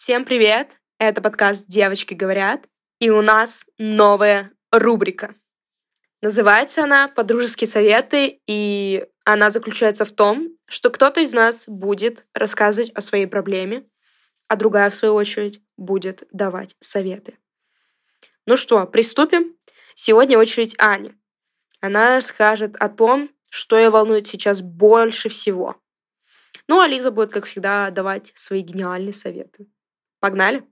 Всем 0.00 0.24
привет! 0.24 0.78
Это 1.00 1.20
подкаст 1.20 1.66
«Девочки 1.66 2.14
говорят», 2.14 2.68
и 3.00 3.10
у 3.10 3.20
нас 3.20 3.66
новая 3.78 4.52
рубрика. 4.70 5.34
Называется 6.22 6.84
она 6.84 7.08
«Подружеские 7.08 7.66
советы», 7.66 8.40
и 8.46 9.04
она 9.24 9.50
заключается 9.50 10.04
в 10.04 10.12
том, 10.12 10.50
что 10.66 10.90
кто-то 10.90 11.20
из 11.20 11.32
нас 11.32 11.64
будет 11.66 12.28
рассказывать 12.32 12.92
о 12.92 13.00
своей 13.00 13.26
проблеме, 13.26 13.88
а 14.46 14.54
другая, 14.54 14.88
в 14.90 14.94
свою 14.94 15.14
очередь, 15.14 15.60
будет 15.76 16.28
давать 16.30 16.76
советы. 16.78 17.36
Ну 18.46 18.56
что, 18.56 18.86
приступим? 18.86 19.56
Сегодня 19.96 20.38
очередь 20.38 20.76
Ани. 20.78 21.12
Она 21.80 22.10
расскажет 22.10 22.76
о 22.76 22.88
том, 22.88 23.30
что 23.50 23.76
ее 23.76 23.90
волнует 23.90 24.28
сейчас 24.28 24.60
больше 24.62 25.28
всего. 25.28 25.74
Ну, 26.68 26.78
а 26.78 26.86
Лиза 26.86 27.10
будет, 27.10 27.32
как 27.32 27.46
всегда, 27.46 27.90
давать 27.90 28.30
свои 28.36 28.60
гениальные 28.60 29.12
советы. 29.12 29.66
Погнали! 30.20 30.62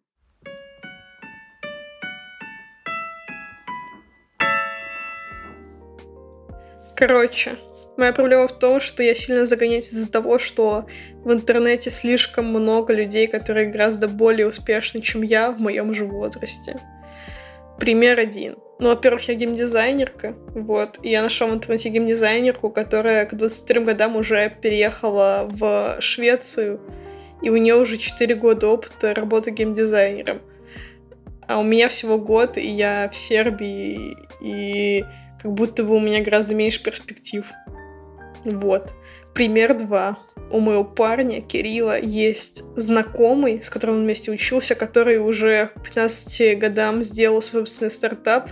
Короче, 6.96 7.56
моя 7.96 8.12
проблема 8.12 8.48
в 8.48 8.58
том, 8.58 8.80
что 8.80 9.02
я 9.02 9.14
сильно 9.14 9.46
загоняюсь 9.46 9.92
из-за 9.92 10.10
того, 10.10 10.38
что 10.38 10.86
в 11.22 11.32
интернете 11.32 11.90
слишком 11.90 12.46
много 12.46 12.92
людей, 12.94 13.28
которые 13.28 13.70
гораздо 13.70 14.08
более 14.08 14.48
успешны, 14.48 15.00
чем 15.00 15.22
я 15.22 15.52
в 15.52 15.60
моем 15.60 15.94
же 15.94 16.06
возрасте. 16.06 16.80
Пример 17.78 18.18
один. 18.18 18.56
Ну, 18.78 18.88
во-первых, 18.88 19.28
я 19.28 19.34
геймдизайнерка, 19.34 20.34
вот, 20.54 20.98
и 21.02 21.10
я 21.10 21.22
нашла 21.22 21.46
в 21.46 21.54
интернете 21.54 21.90
геймдизайнерку, 21.90 22.70
которая 22.70 23.26
к 23.26 23.34
23 23.34 23.80
годам 23.84 24.16
уже 24.16 24.50
переехала 24.50 25.46
в 25.50 25.98
Швецию, 26.00 26.80
и 27.42 27.50
у 27.50 27.56
нее 27.56 27.74
уже 27.76 27.96
4 27.96 28.34
года 28.34 28.68
опыта 28.68 29.14
работы 29.14 29.50
геймдизайнером. 29.50 30.40
А 31.46 31.60
у 31.60 31.62
меня 31.62 31.88
всего 31.88 32.18
год, 32.18 32.58
и 32.58 32.68
я 32.68 33.08
в 33.08 33.16
Сербии, 33.16 34.16
и 34.40 35.04
как 35.40 35.52
будто 35.52 35.84
бы 35.84 35.94
у 35.94 36.00
меня 36.00 36.22
гораздо 36.22 36.54
меньше 36.54 36.82
перспектив. 36.82 37.44
Вот. 38.44 38.94
Пример 39.34 39.74
два. 39.74 40.18
У 40.50 40.60
моего 40.60 40.84
парня, 40.84 41.40
Кирилла, 41.40 41.98
есть 42.00 42.64
знакомый, 42.76 43.62
с 43.62 43.68
которым 43.68 43.96
он 43.96 44.02
вместе 44.02 44.30
учился, 44.30 44.74
который 44.74 45.18
уже 45.18 45.70
к 45.74 45.82
15 45.82 46.58
годам 46.58 47.02
сделал 47.02 47.42
собственный 47.42 47.90
стартап, 47.90 48.50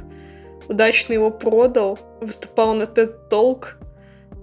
удачно 0.68 1.12
его 1.12 1.30
продал, 1.30 1.98
выступал 2.20 2.74
на 2.74 2.84
TED 2.84 3.28
Talk, 3.30 3.74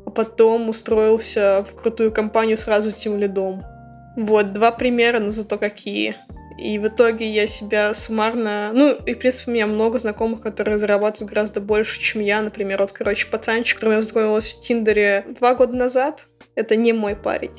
а 0.06 0.10
потом 0.12 0.70
устроился 0.70 1.66
в 1.70 1.76
крутую 1.76 2.12
компанию 2.12 2.58
сразу 2.58 2.92
тем 2.92 3.20
лидом. 3.20 3.64
Вот, 4.16 4.54
два 4.54 4.72
примера, 4.72 5.20
но 5.20 5.30
зато 5.32 5.58
какие. 5.58 6.16
И 6.58 6.78
в 6.78 6.88
итоге 6.88 7.28
я 7.28 7.48
себя 7.48 7.94
суммарно... 7.94 8.72
Ну, 8.74 8.92
и, 8.92 9.14
в 9.14 9.20
принципе, 9.20 9.50
у 9.50 9.54
меня 9.54 9.68
много 9.68 9.98
знакомых, 9.98 10.42
которые 10.42 10.78
зарабатывают 10.78 11.30
гораздо 11.30 11.60
больше, 11.60 12.00
чем 12.00 12.22
я. 12.22 12.42
Например, 12.42 12.80
вот, 12.82 12.92
короче, 12.92 13.28
пацанчик, 13.28 13.78
которым 13.78 13.96
я 13.96 14.00
познакомилась 14.02 14.54
в 14.54 14.60
Тиндере 14.60 15.26
два 15.40 15.56
года 15.56 15.76
назад. 15.76 16.28
Это 16.54 16.76
не 16.76 16.94
мой 16.94 17.16
парень. 17.16 17.52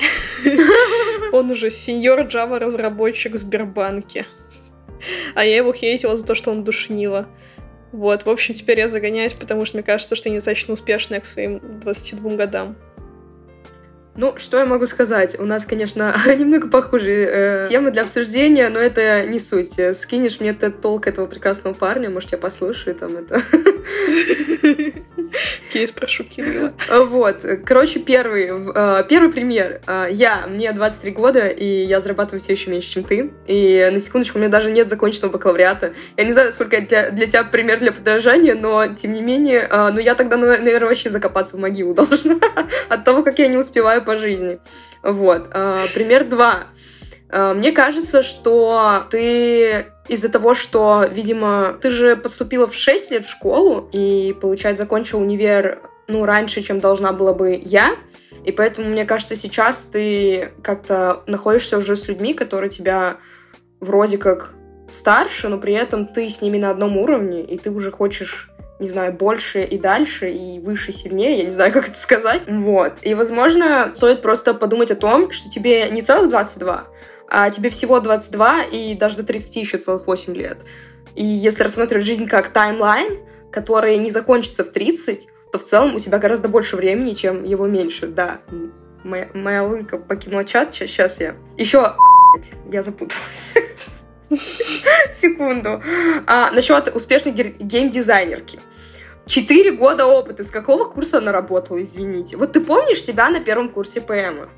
Он 1.32 1.50
уже 1.50 1.70
сеньор 1.70 2.20
Java 2.20 2.58
разработчик 2.58 3.32
в 3.32 3.38
Сбербанке. 3.38 4.26
А 5.34 5.44
я 5.44 5.56
его 5.56 5.72
хейтила 5.72 6.16
за 6.16 6.24
то, 6.24 6.34
что 6.34 6.52
он 6.52 6.62
душнила. 6.62 7.26
Вот, 7.90 8.24
в 8.24 8.30
общем, 8.30 8.54
теперь 8.54 8.78
я 8.78 8.88
загоняюсь, 8.88 9.34
потому 9.34 9.64
что 9.64 9.78
мне 9.78 9.82
кажется, 9.82 10.14
что 10.14 10.28
я 10.28 10.34
недостаточно 10.34 10.74
успешная 10.74 11.20
к 11.20 11.26
своим 11.26 11.60
22 11.80 12.36
годам. 12.36 12.76
Ну, 14.14 14.36
что 14.36 14.58
я 14.58 14.66
могу 14.66 14.86
сказать? 14.86 15.38
У 15.38 15.44
нас, 15.44 15.64
конечно, 15.64 16.14
немного 16.26 16.68
похожие 16.68 17.28
э, 17.30 17.66
темы 17.68 17.90
для 17.90 18.02
обсуждения, 18.02 18.68
но 18.68 18.78
это 18.78 19.24
не 19.26 19.40
суть. 19.40 19.74
Скинешь 19.96 20.40
мне 20.40 20.52
толк 20.52 21.06
этого 21.06 21.26
прекрасного 21.26 21.74
парня, 21.74 22.10
может, 22.10 22.32
я 22.32 22.38
послушаю 22.38 22.94
там 22.94 23.16
это. 23.16 23.42
Кейс 25.72 25.90
прошу 25.90 26.24
Кирилла. 26.24 26.74
Вот. 26.90 27.46
Короче, 27.64 27.98
первый, 28.00 28.50
э, 28.74 29.04
первый 29.08 29.32
пример. 29.32 29.80
Э, 29.86 30.06
я, 30.10 30.46
мне 30.46 30.70
23 30.72 31.12
года, 31.12 31.48
и 31.48 31.64
я 31.64 32.00
зарабатываю 32.00 32.40
все 32.40 32.52
еще 32.52 32.70
меньше, 32.70 32.90
чем 32.90 33.04
ты. 33.04 33.32
И 33.46 33.88
на 33.90 33.98
секундочку, 33.98 34.36
у 34.36 34.40
меня 34.40 34.50
даже 34.50 34.70
нет 34.70 34.90
законченного 34.90 35.32
бакалавриата. 35.32 35.94
Я 36.16 36.24
не 36.24 36.32
знаю, 36.32 36.52
сколько 36.52 36.80
для, 36.80 37.10
для 37.10 37.26
тебя 37.26 37.44
пример 37.44 37.78
для 37.80 37.92
подражания, 37.92 38.54
но, 38.54 38.86
тем 38.88 39.14
не 39.14 39.22
менее, 39.22 39.66
ну, 39.70 39.98
я 39.98 40.14
тогда, 40.14 40.36
наверное, 40.36 40.88
вообще 40.88 41.08
закопаться 41.08 41.56
в 41.56 41.60
могилу 41.60 41.94
должна 41.94 42.38
от 42.88 43.04
того, 43.04 43.22
как 43.22 43.38
я 43.38 43.48
не 43.48 43.56
успеваю 43.56 44.02
по 44.02 44.18
жизни. 44.18 44.58
Вот. 45.02 45.50
А, 45.52 45.86
пример 45.94 46.24
два. 46.24 46.66
А, 47.32 47.54
мне 47.54 47.72
кажется, 47.72 48.22
что 48.22 49.04
ты 49.10 49.86
из-за 50.06 50.28
того, 50.28 50.54
что, 50.54 51.06
видимо, 51.10 51.78
ты 51.80 51.90
же 51.90 52.16
поступила 52.16 52.68
в 52.68 52.74
6 52.74 53.10
лет 53.10 53.24
в 53.24 53.30
школу 53.30 53.88
и, 53.92 54.36
получается, 54.40 54.84
закончила 54.84 55.20
универ, 55.20 55.80
ну, 56.08 56.24
раньше, 56.26 56.62
чем 56.62 56.78
должна 56.78 57.12
была 57.12 57.32
бы 57.32 57.60
я, 57.64 57.96
и 58.44 58.52
поэтому, 58.52 58.88
мне 58.88 59.06
кажется, 59.06 59.34
сейчас 59.34 59.84
ты 59.84 60.52
как-то 60.62 61.22
находишься 61.26 61.78
уже 61.78 61.96
с 61.96 62.06
людьми, 62.06 62.34
которые 62.34 62.70
тебя 62.70 63.16
вроде 63.80 64.18
как 64.18 64.52
старше, 64.90 65.48
но 65.48 65.58
при 65.58 65.72
этом 65.72 66.06
ты 66.06 66.28
с 66.28 66.42
ними 66.42 66.58
на 66.58 66.70
одном 66.70 66.98
уровне, 66.98 67.42
и 67.42 67.56
ты 67.56 67.70
уже 67.70 67.90
хочешь 67.90 68.50
не 68.78 68.88
знаю, 68.88 69.12
больше 69.12 69.62
и 69.62 69.78
дальше, 69.78 70.28
и 70.28 70.58
выше, 70.58 70.90
сильнее, 70.90 71.38
я 71.38 71.44
не 71.44 71.50
знаю, 71.52 71.72
как 71.72 71.88
это 71.88 71.98
сказать. 71.98 72.42
Вот. 72.48 72.94
И, 73.02 73.14
возможно, 73.14 73.92
стоит 73.94 74.22
просто 74.22 74.54
подумать 74.54 74.90
о 74.90 74.96
том, 74.96 75.30
что 75.30 75.48
тебе 75.48 75.88
не 75.90 76.02
целых 76.02 76.28
22, 76.28 76.88
а 77.28 77.50
тебе 77.50 77.70
всего 77.70 78.00
22 78.00 78.64
и 78.64 78.94
даже 78.94 79.16
до 79.16 79.22
30 79.22 79.56
еще 79.56 79.78
целых 79.78 80.06
8 80.06 80.34
лет. 80.34 80.58
И 81.14 81.24
если 81.24 81.62
рассматривать 81.62 82.06
жизнь 82.06 82.26
как 82.26 82.48
таймлайн, 82.48 83.20
который 83.50 83.96
не 83.98 84.10
закончится 84.10 84.64
в 84.64 84.70
30, 84.70 85.28
то 85.52 85.58
в 85.58 85.64
целом 85.64 85.94
у 85.94 86.00
тебя 86.00 86.18
гораздо 86.18 86.48
больше 86.48 86.76
времени, 86.76 87.14
чем 87.14 87.44
его 87.44 87.66
меньше. 87.66 88.06
Да, 88.06 88.40
моя, 89.04 89.28
моя 89.34 89.62
логика 89.62 89.98
покинула 89.98 90.44
чат, 90.44 90.74
сейчас 90.74 91.20
я... 91.20 91.36
Еще, 91.56 91.94
я 92.70 92.82
запуталась. 92.82 93.52
Секунду. 95.14 95.82
А, 96.26 96.50
насчет 96.52 96.94
успешной 96.94 97.32
геймдизайнерки. 97.32 98.60
Четыре 99.26 99.72
года 99.72 100.06
опыта. 100.06 100.42
С 100.42 100.50
какого 100.50 100.84
курса 100.84 101.18
она 101.18 101.32
работала, 101.32 101.80
извините? 101.82 102.36
Вот 102.36 102.52
ты 102.52 102.60
помнишь 102.60 103.02
себя 103.02 103.28
на 103.28 103.40
первом 103.40 103.68
курсе 103.68 104.00
ПМ? 104.00 104.48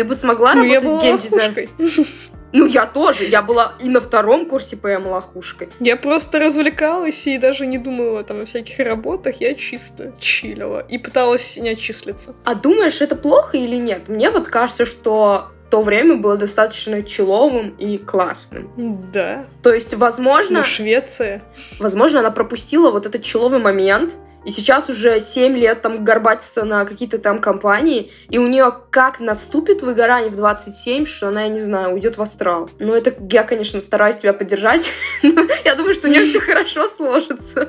Ты 0.00 0.04
бы 0.04 0.14
смогла 0.14 0.54
ну, 0.54 0.62
работать 0.62 1.02
геймдизайнером? 1.02 1.68
Ну, 2.52 2.66
я 2.66 2.86
тоже. 2.86 3.26
Я 3.26 3.42
была 3.42 3.74
и 3.78 3.88
на 3.88 4.00
втором 4.00 4.46
курсе 4.46 4.76
ПМ 4.76 5.06
лохушкой. 5.06 5.68
Я 5.78 5.96
просто 5.96 6.38
развлекалась 6.40 7.26
и 7.28 7.38
даже 7.38 7.66
не 7.66 7.76
думала 7.76 8.24
там 8.24 8.40
о 8.40 8.44
всяких 8.46 8.78
работах. 8.80 9.40
Я 9.40 9.54
чисто 9.54 10.14
чилила 10.18 10.80
и 10.80 10.96
пыталась 10.96 11.58
не 11.58 11.68
отчислиться. 11.68 12.34
А 12.44 12.54
думаешь, 12.54 13.02
это 13.02 13.14
плохо 13.14 13.58
или 13.58 13.76
нет? 13.76 14.08
Мне 14.08 14.30
вот 14.30 14.48
кажется, 14.48 14.86
что 14.86 15.50
то 15.70 15.82
время 15.82 16.16
было 16.16 16.36
достаточно 16.38 17.02
человым 17.02 17.76
и 17.78 17.98
классным. 17.98 18.70
Да. 19.12 19.46
То 19.62 19.72
есть, 19.72 19.94
возможно... 19.94 20.60
Ну, 20.60 20.64
Швеция. 20.64 21.42
Возможно, 21.78 22.20
она 22.20 22.30
пропустила 22.30 22.90
вот 22.90 23.06
этот 23.06 23.22
человый 23.22 23.60
момент, 23.60 24.14
и 24.44 24.50
сейчас 24.50 24.88
уже 24.88 25.20
7 25.20 25.56
лет 25.56 25.82
там 25.82 26.04
горбатится 26.04 26.64
на 26.64 26.84
какие-то 26.84 27.18
там 27.18 27.40
компании, 27.40 28.10
и 28.30 28.38
у 28.38 28.46
нее 28.46 28.74
как 28.90 29.20
наступит 29.20 29.82
выгорание 29.82 30.30
в 30.30 30.36
27, 30.36 31.04
что 31.06 31.28
она, 31.28 31.42
я 31.42 31.48
не 31.48 31.58
знаю, 31.58 31.94
уйдет 31.94 32.16
в 32.16 32.22
астрал. 32.22 32.70
Ну, 32.78 32.94
это 32.94 33.14
я, 33.30 33.42
конечно, 33.44 33.80
стараюсь 33.80 34.16
тебя 34.16 34.32
поддержать, 34.32 34.90
но 35.22 35.46
я 35.64 35.74
думаю, 35.74 35.94
что 35.94 36.08
у 36.08 36.10
нее 36.10 36.24
все 36.24 36.40
хорошо 36.40 36.88
сложится. 36.88 37.68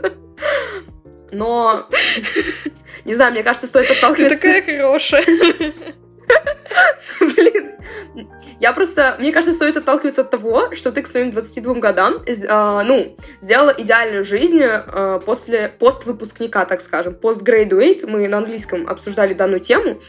Но, 1.31 1.87
не 3.05 3.15
знаю, 3.15 3.31
мне 3.31 3.43
кажется, 3.43 3.67
стоит 3.67 3.89
отталкиваться... 3.91 4.37
Ты 4.37 4.61
такая 4.61 4.77
хорошая. 4.77 5.25
Я 8.61 8.73
просто, 8.73 9.15
мне 9.19 9.31
кажется, 9.31 9.55
стоит 9.55 9.75
отталкиваться 9.75 10.21
от 10.21 10.29
того, 10.29 10.75
что 10.75 10.91
ты 10.91 11.01
к 11.01 11.07
своим 11.07 11.31
22 11.31 11.73
годам, 11.79 12.17
э, 12.27 12.81
ну, 12.85 13.17
сделала 13.39 13.73
идеальную 13.75 14.23
жизнь 14.23 14.61
э, 14.61 15.19
после 15.25 15.67
поствыпускника, 15.67 16.65
так 16.65 16.81
скажем, 16.81 17.15
постгрейдуэйт. 17.15 18.03
Мы 18.03 18.27
на 18.27 18.37
английском 18.37 18.87
обсуждали 18.87 19.33
данную 19.33 19.61
тему. 19.61 19.99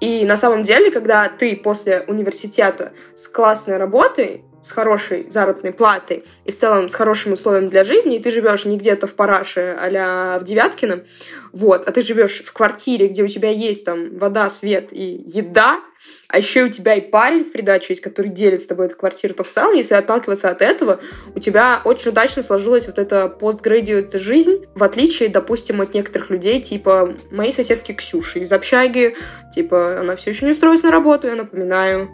И 0.00 0.26
на 0.26 0.36
самом 0.36 0.64
деле, 0.64 0.90
когда 0.90 1.30
ты 1.30 1.56
после 1.56 2.04
университета 2.06 2.92
с 3.14 3.26
классной 3.26 3.78
работой, 3.78 4.44
с 4.64 4.70
хорошей 4.70 5.28
заработной 5.28 5.72
платой 5.72 6.24
и 6.44 6.50
в 6.50 6.56
целом 6.56 6.88
с 6.88 6.94
хорошими 6.94 7.34
условиями 7.34 7.68
для 7.68 7.84
жизни, 7.84 8.16
и 8.16 8.22
ты 8.22 8.30
живешь 8.30 8.64
не 8.64 8.78
где-то 8.78 9.06
в 9.06 9.14
Параше 9.14 9.76
а 9.78 10.38
в 10.38 10.44
Девяткино, 10.44 11.04
вот, 11.52 11.86
а 11.86 11.92
ты 11.92 12.02
живешь 12.02 12.42
в 12.44 12.52
квартире, 12.52 13.08
где 13.08 13.22
у 13.22 13.28
тебя 13.28 13.50
есть 13.50 13.84
там 13.84 14.16
вода, 14.16 14.48
свет 14.48 14.88
и 14.90 15.22
еда, 15.26 15.80
а 16.28 16.38
еще 16.38 16.64
у 16.64 16.68
тебя 16.68 16.94
и 16.94 17.00
парень 17.00 17.44
в 17.44 17.52
придачу 17.52 17.92
есть, 17.92 18.02
который 18.02 18.28
делит 18.28 18.60
с 18.60 18.66
тобой 18.66 18.86
эту 18.86 18.96
квартиру, 18.96 19.34
то 19.34 19.44
в 19.44 19.50
целом, 19.50 19.74
если 19.74 19.94
отталкиваться 19.94 20.48
от 20.48 20.62
этого, 20.62 21.00
у 21.34 21.38
тебя 21.38 21.80
очень 21.84 22.10
удачно 22.10 22.42
сложилась 22.42 22.86
вот 22.86 22.98
эта 22.98 23.28
постградиат 23.28 24.14
жизнь, 24.14 24.64
в 24.74 24.82
отличие, 24.82 25.28
допустим, 25.28 25.80
от 25.80 25.94
некоторых 25.94 26.30
людей, 26.30 26.60
типа 26.60 27.14
моей 27.30 27.52
соседки 27.52 27.92
Ксюши 27.92 28.40
из 28.40 28.52
общаги, 28.52 29.14
типа 29.54 30.00
она 30.00 30.16
все 30.16 30.30
еще 30.30 30.46
не 30.46 30.52
устроилась 30.52 30.82
на 30.82 30.90
работу, 30.90 31.28
я 31.28 31.34
напоминаю, 31.36 32.10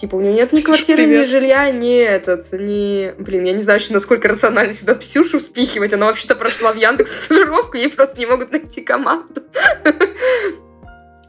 Типа, 0.00 0.14
у 0.14 0.20
нее 0.22 0.32
нет 0.32 0.52
ни 0.54 0.60
квартиры, 0.60 1.04
ни 1.04 1.24
жилья, 1.24 1.70
ни 1.70 1.98
этот, 1.98 2.50
ни... 2.52 3.12
Блин, 3.18 3.44
я 3.44 3.52
не 3.52 3.60
знаю 3.60 3.80
еще, 3.80 3.92
насколько 3.92 4.28
рационально 4.28 4.72
сюда 4.72 4.94
Псюшу 4.94 5.38
впихивать. 5.38 5.92
Она 5.92 6.06
вообще-то 6.06 6.36
прошла 6.36 6.72
в 6.72 6.76
Яндекс 6.76 7.24
стажировку, 7.24 7.76
ей 7.76 7.90
просто 7.90 8.18
не 8.18 8.24
могут 8.24 8.50
найти 8.50 8.80
команду. 8.80 9.42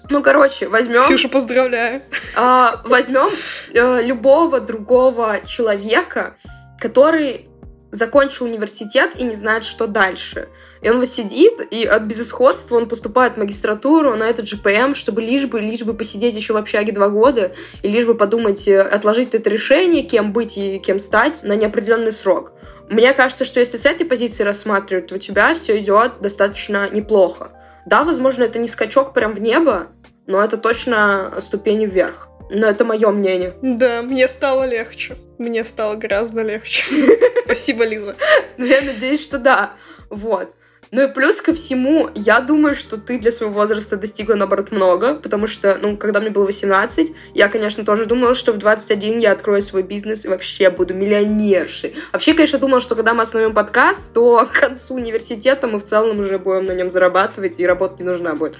Ну, 0.10 0.24
короче, 0.24 0.70
возьмем... 0.70 1.04
Ксюша, 1.04 1.28
поздравляю. 1.28 2.04
А, 2.38 2.82
возьмем 2.86 3.30
э, 3.74 4.04
любого 4.04 4.62
другого 4.62 5.42
человека, 5.46 6.36
который 6.80 7.51
закончил 7.92 8.46
университет 8.46 9.12
и 9.16 9.24
не 9.24 9.36
знает, 9.36 9.64
что 9.66 9.88
дальше. 9.88 10.50
И 10.82 10.90
он 10.90 11.00
вот 11.00 11.08
сидит, 11.08 11.62
и 11.72 11.84
от 11.86 12.04
безысходства 12.04 12.78
он 12.78 12.88
поступает 12.88 13.34
в 13.34 13.38
магистратуру 13.38 14.16
на 14.16 14.24
этот 14.24 14.48
ЖПМ, 14.48 14.96
чтобы 14.96 15.22
лишь 15.22 15.46
бы, 15.46 15.60
лишь 15.60 15.84
бы 15.84 15.94
посидеть 15.94 16.36
еще 16.36 16.54
в 16.54 16.58
общаге 16.58 16.92
два 16.92 17.10
года, 17.10 17.54
и 17.84 17.90
лишь 17.90 18.06
бы 18.06 18.16
подумать, 18.16 18.68
э, 18.68 18.82
отложить 18.82 19.34
это 19.34 19.50
решение, 19.50 20.04
кем 20.04 20.34
быть 20.34 20.58
и 20.58 20.80
кем 20.80 21.00
стать 21.00 21.44
на 21.44 21.56
неопределенный 21.56 22.12
срок. 22.12 22.54
Мне 22.90 23.14
кажется, 23.14 23.46
что 23.46 23.60
если 23.60 23.78
с 23.78 23.86
этой 23.86 24.06
позиции 24.06 24.44
рассматривать, 24.44 25.08
то 25.08 25.16
у 25.16 25.18
тебя 25.18 25.54
все 25.56 25.78
идет 25.78 26.14
достаточно 26.20 26.90
неплохо. 26.90 27.52
Да, 27.86 28.04
возможно, 28.04 28.44
это 28.44 28.60
не 28.60 28.68
скачок 28.68 29.14
прям 29.14 29.34
в 29.34 29.42
небо, 29.42 29.88
но 30.28 30.44
это 30.44 30.58
точно 30.58 31.34
ступени 31.40 31.86
вверх. 31.86 32.31
Но 32.54 32.68
это 32.68 32.84
мое 32.84 33.10
мнение. 33.12 33.54
Да, 33.62 34.02
мне 34.02 34.28
стало 34.28 34.66
легче. 34.68 35.16
Мне 35.38 35.64
стало 35.64 35.96
гораздо 35.96 36.42
легче. 36.42 36.84
Спасибо, 37.46 37.86
Лиза. 37.86 38.16
Ну, 38.58 38.66
я 38.66 38.82
надеюсь, 38.82 39.24
что 39.24 39.38
да. 39.38 39.74
Вот. 40.10 40.54
Ну 40.92 41.04
и 41.04 41.08
плюс 41.08 41.40
ко 41.40 41.54
всему, 41.54 42.10
я 42.16 42.42
думаю, 42.42 42.76
что 42.76 42.98
ты 42.98 43.18
для 43.18 43.32
своего 43.32 43.54
возраста 43.54 43.96
достигла, 43.96 44.36
наоборот, 44.36 44.72
много, 44.72 45.16
потому 45.16 45.48
что, 45.48 45.80
ну, 45.82 45.96
когда 45.96 46.20
мне 46.20 46.30
было 46.30 46.46
18, 46.46 47.14
я, 47.34 47.48
конечно, 47.48 47.86
тоже 47.86 48.06
думала, 48.06 48.36
что 48.36 48.52
в 48.52 48.58
21 48.58 49.20
я 49.20 49.32
открою 49.32 49.62
свой 49.62 49.84
бизнес 49.84 50.26
и 50.26 50.28
вообще 50.28 50.70
буду 50.70 50.94
миллионершей. 50.94 51.96
Вообще, 52.12 52.34
конечно, 52.34 52.60
думала, 52.60 52.82
что 52.82 52.96
когда 52.96 53.14
мы 53.14 53.24
основем 53.24 53.54
подкаст, 53.54 54.14
то 54.14 54.46
к 54.46 54.52
концу 54.52 54.96
университета 54.96 55.68
мы 55.68 55.80
в 55.80 55.84
целом 55.84 56.20
уже 56.20 56.38
будем 56.38 56.66
на 56.66 56.74
нем 56.74 56.92
зарабатывать, 56.92 57.58
и 57.62 57.66
работа 57.66 58.04
не 58.04 58.10
нужна 58.10 58.36
будет. 58.36 58.58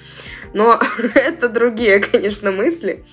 Но 0.54 0.80
это 1.16 1.50
другие, 1.50 2.00
конечно, 2.00 2.54
мысли. 2.54 3.04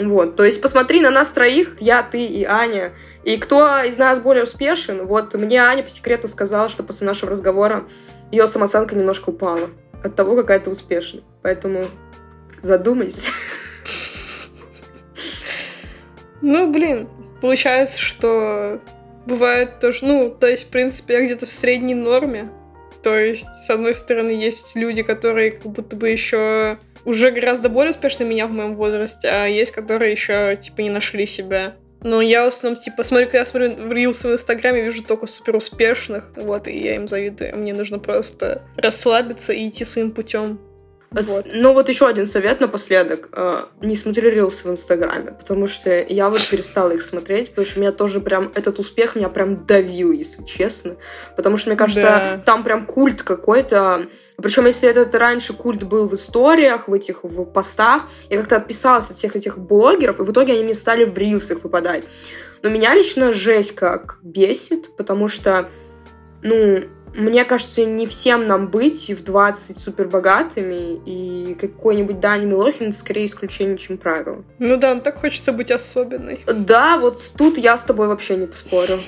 Вот, 0.00 0.36
то 0.36 0.44
есть 0.44 0.60
посмотри 0.62 1.00
на 1.00 1.10
нас 1.10 1.28
троих, 1.28 1.76
я, 1.78 2.02
ты 2.02 2.24
и 2.24 2.44
Аня, 2.44 2.92
и 3.22 3.36
кто 3.36 3.82
из 3.82 3.98
нас 3.98 4.18
более 4.18 4.44
успешен. 4.44 5.06
Вот 5.06 5.34
мне 5.34 5.62
Аня 5.62 5.82
по 5.82 5.90
секрету 5.90 6.26
сказала, 6.26 6.68
что 6.68 6.82
после 6.82 7.06
нашего 7.06 7.30
разговора 7.30 7.86
ее 8.32 8.46
самооценка 8.46 8.94
немножко 8.94 9.28
упала 9.30 9.70
от 10.02 10.16
того, 10.16 10.36
какая 10.36 10.60
ты 10.60 10.70
успешна. 10.70 11.20
Поэтому 11.42 11.86
задумайся. 12.62 13.32
Ну, 16.42 16.72
блин, 16.72 17.06
получается, 17.42 17.98
что 17.98 18.80
бывает 19.26 19.78
тоже, 19.78 19.98
ну, 20.06 20.30
то 20.30 20.46
есть, 20.46 20.68
в 20.68 20.70
принципе, 20.70 21.14
я 21.14 21.20
где-то 21.22 21.44
в 21.44 21.50
средней 21.50 21.94
норме. 21.94 22.50
То 23.02 23.14
есть, 23.14 23.46
с 23.46 23.68
одной 23.68 23.92
стороны, 23.92 24.30
есть 24.30 24.74
люди, 24.74 25.02
которые 25.02 25.52
как 25.52 25.70
будто 25.70 25.96
бы 25.96 26.08
еще 26.08 26.78
уже 27.04 27.30
гораздо 27.30 27.68
более 27.68 27.90
успешны 27.90 28.24
меня 28.24 28.46
в 28.46 28.52
моем 28.52 28.76
возрасте, 28.76 29.28
а 29.28 29.46
есть, 29.46 29.72
которые 29.72 30.12
еще, 30.12 30.56
типа, 30.56 30.80
не 30.80 30.90
нашли 30.90 31.26
себя. 31.26 31.74
Но 32.02 32.22
я 32.22 32.44
в 32.44 32.48
основном, 32.48 32.80
типа, 32.80 33.02
смотрю, 33.04 33.26
когда 33.26 33.40
я 33.40 33.46
смотрю 33.46 33.72
в 33.72 33.92
рилсы 33.92 34.28
в 34.28 34.32
Инстаграме, 34.32 34.82
вижу 34.82 35.02
только 35.02 35.26
супер 35.26 35.56
успешных, 35.56 36.32
вот, 36.36 36.66
и 36.66 36.78
я 36.78 36.94
им 36.96 37.06
завидую. 37.06 37.56
Мне 37.56 37.74
нужно 37.74 37.98
просто 37.98 38.62
расслабиться 38.76 39.52
и 39.52 39.68
идти 39.68 39.84
своим 39.84 40.10
путем. 40.10 40.58
Вот. 41.10 41.46
Ну 41.52 41.72
вот 41.72 41.88
еще 41.88 42.06
один 42.06 42.24
совет 42.24 42.60
напоследок. 42.60 43.30
Э, 43.32 43.64
не 43.80 43.96
смотри 43.96 44.30
рилсы 44.30 44.68
в 44.68 44.70
Инстаграме, 44.70 45.32
потому 45.32 45.66
что 45.66 45.90
я 45.90 46.30
вот 46.30 46.40
перестала 46.48 46.92
их 46.92 47.02
смотреть, 47.02 47.50
потому 47.50 47.66
что 47.66 47.80
меня 47.80 47.90
тоже 47.90 48.20
прям, 48.20 48.52
этот 48.54 48.78
успех 48.78 49.16
меня 49.16 49.28
прям 49.28 49.66
давил, 49.66 50.12
если 50.12 50.44
честно. 50.44 50.96
Потому 51.36 51.56
что, 51.56 51.68
мне 51.70 51.76
кажется, 51.76 52.02
да. 52.02 52.42
там 52.46 52.62
прям 52.62 52.86
культ 52.86 53.22
какой-то. 53.22 54.06
Причем, 54.36 54.66
если 54.66 54.88
этот 54.88 55.12
раньше 55.16 55.52
культ 55.52 55.82
был 55.82 56.08
в 56.08 56.14
историях, 56.14 56.86
в 56.86 56.94
этих 56.94 57.24
в 57.24 57.44
постах, 57.44 58.04
я 58.28 58.38
как-то 58.38 58.56
отписалась 58.56 59.10
от 59.10 59.16
всех 59.16 59.34
этих 59.34 59.58
блогеров, 59.58 60.20
и 60.20 60.22
в 60.22 60.30
итоге 60.30 60.52
они 60.52 60.62
мне 60.62 60.74
стали 60.74 61.04
в 61.04 61.18
рилсах 61.18 61.64
выпадать. 61.64 62.04
Но 62.62 62.68
меня 62.68 62.94
лично 62.94 63.32
жесть 63.32 63.74
как 63.74 64.18
бесит, 64.22 64.94
потому 64.96 65.26
что, 65.26 65.70
ну, 66.42 66.84
мне 67.14 67.44
кажется, 67.44 67.84
не 67.84 68.06
всем 68.06 68.46
нам 68.46 68.68
быть 68.68 69.10
в 69.10 69.24
20 69.24 69.80
супер 69.80 70.06
богатыми, 70.06 71.00
и 71.04 71.54
какой-нибудь 71.54 72.20
Дани 72.20 72.46
Милохин 72.46 72.92
скорее 72.92 73.26
исключение, 73.26 73.78
чем 73.78 73.98
правило. 73.98 74.44
Ну 74.58 74.76
да, 74.76 74.94
ну 74.94 75.00
так 75.00 75.18
хочется 75.18 75.52
быть 75.52 75.70
особенной. 75.70 76.40
Да, 76.46 76.98
вот 76.98 77.32
тут 77.36 77.58
я 77.58 77.76
с 77.76 77.84
тобой 77.84 78.06
вообще 78.08 78.36
не 78.36 78.46
поспорю. 78.46 79.00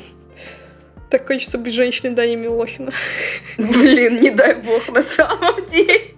Так 1.11 1.27
хочется 1.27 1.59
быть 1.59 1.75
женщиной 1.75 2.15
Дани 2.15 2.37
Милохина. 2.37 2.93
Блин, 3.59 4.21
не 4.21 4.31
дай 4.31 4.55
бог 4.55 4.89
на 4.89 5.03
самом 5.03 5.69
деле. 5.69 6.15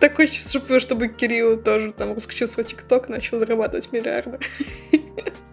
Так 0.00 0.16
хочется, 0.16 0.60
чтобы, 0.80 1.08
Кирилл 1.08 1.56
тоже 1.56 1.92
там 1.92 2.14
раскрутил 2.14 2.48
свой 2.48 2.64
ТикТок, 2.64 3.08
начал 3.08 3.38
зарабатывать 3.38 3.90
миллиарды. 3.92 4.38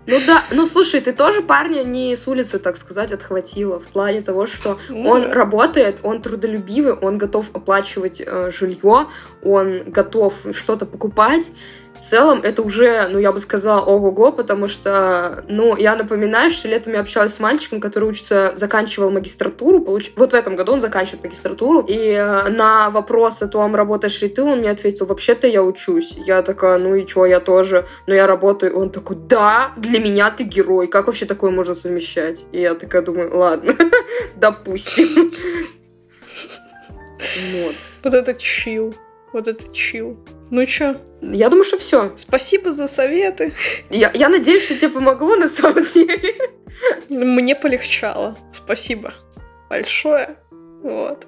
Ну 0.09 0.19
да, 0.25 0.43
ну 0.51 0.65
слушай, 0.65 1.01
ты 1.01 1.13
тоже 1.13 1.41
парня 1.41 1.83
не 1.83 2.15
с 2.15 2.27
улицы, 2.27 2.59
так 2.59 2.77
сказать, 2.77 3.11
отхватила 3.11 3.79
в 3.79 3.85
плане 3.85 4.21
того, 4.21 4.47
что 4.47 4.79
ну, 4.89 5.09
он 5.09 5.31
работает, 5.31 5.99
он 6.03 6.21
трудолюбивый, 6.21 6.93
он 6.93 7.17
готов 7.17 7.47
оплачивать 7.53 8.21
э, 8.25 8.51
жилье, 8.51 9.07
он 9.43 9.83
готов 9.85 10.33
что-то 10.51 10.85
покупать, 10.85 11.51
в 11.93 11.99
целом 11.99 12.41
это 12.43 12.61
уже, 12.61 13.07
ну, 13.09 13.19
я 13.19 13.31
бы 13.31 13.39
сказала, 13.39 13.81
ого-го, 13.81 14.31
потому 14.31 14.67
что, 14.67 15.43
ну, 15.47 15.75
я 15.75 15.95
напоминаю, 15.95 16.51
что 16.51 16.67
летом 16.67 16.93
я 16.93 17.01
общалась 17.01 17.33
с 17.33 17.39
мальчиком, 17.39 17.79
который 17.79 18.07
учится, 18.07 18.53
заканчивал 18.55 19.11
магистратуру, 19.11 19.81
получ... 19.81 20.11
вот 20.15 20.31
в 20.31 20.35
этом 20.35 20.55
году 20.55 20.73
он 20.73 20.81
заканчивает 20.81 21.23
магистратуру, 21.23 21.85
и 21.87 22.11
э, 22.11 22.49
на 22.49 22.89
вопрос 22.89 23.41
о 23.41 23.47
том, 23.47 23.75
работаешь 23.75 24.21
ли 24.21 24.29
ты, 24.29 24.43
он 24.43 24.59
мне 24.59 24.69
ответил, 24.69 25.07
вообще-то 25.07 25.47
я 25.47 25.63
учусь. 25.63 26.13
Я 26.25 26.41
такая, 26.41 26.77
ну 26.77 26.95
и 26.95 27.05
чё, 27.05 27.25
я 27.25 27.39
тоже, 27.39 27.87
но 28.07 28.13
я 28.13 28.27
работаю. 28.27 28.71
И 28.71 28.75
он 28.75 28.91
такой, 28.91 29.17
да, 29.17 29.71
для 29.75 29.99
меня 29.99 30.29
ты 30.29 30.43
герой, 30.43 30.87
как 30.87 31.07
вообще 31.07 31.25
такое 31.25 31.51
можно 31.51 31.73
совмещать? 31.73 32.45
И 32.51 32.61
я 32.61 32.75
такая 32.75 33.01
думаю, 33.01 33.35
ладно, 33.35 33.75
допустим. 34.35 35.31
Вот. 37.51 37.75
Вот 38.03 38.13
это 38.13 38.33
чил. 38.33 38.95
Вот 39.33 39.47
это 39.47 39.73
чил. 39.73 40.17
Ну 40.51 40.65
чё? 40.65 40.99
Я 41.21 41.49
думаю, 41.49 41.63
что 41.63 41.77
все. 41.77 42.13
Спасибо 42.17 42.71
за 42.71 42.87
советы. 42.87 43.53
Я, 43.89 44.11
я 44.13 44.29
надеюсь, 44.29 44.63
что 44.63 44.75
тебе 44.75 44.89
помогло 44.89 45.35
на 45.35 45.47
самом 45.47 45.83
деле. 45.83 46.35
Мне 47.09 47.55
полегчало. 47.55 48.37
Спасибо 48.51 49.13
большое. 49.69 50.37
Вот. 50.81 51.27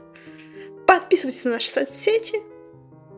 Подписывайтесь 0.87 1.45
на 1.45 1.51
наши 1.51 1.69
соцсети. 1.69 2.39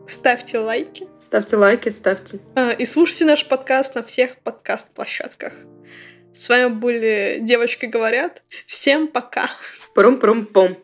Ставьте 0.06 0.58
лайки. 0.58 1.08
Ставьте 1.18 1.56
лайки, 1.56 1.88
ставьте. 1.88 2.38
А, 2.54 2.72
и 2.72 2.84
слушайте 2.84 3.24
наш 3.24 3.46
подкаст 3.46 3.94
на 3.94 4.02
всех 4.02 4.36
подкаст-площадках. 4.38 5.54
С 6.32 6.48
вами 6.48 6.68
были 6.74 7.38
«Девочки 7.40 7.86
говорят». 7.86 8.42
Всем 8.66 9.08
пока. 9.08 9.50
Прум-прум-пум. 9.94 10.76